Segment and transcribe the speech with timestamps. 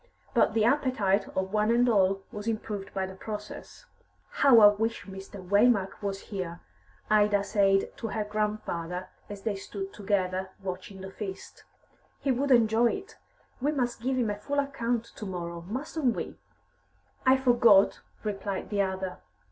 [0.33, 3.85] But the appetite of one and all was improved by the process.
[4.31, 5.47] "How I wish Mr.
[5.47, 6.59] Waymark was here!"
[7.11, 11.65] Ida said to her grandfather, as they stood together, watching the feast.
[12.19, 13.17] "He would enjoy it.
[13.61, 16.39] We must give him a full account to morrow, mustn't we?"
[17.23, 19.19] "I forgot," replied the other.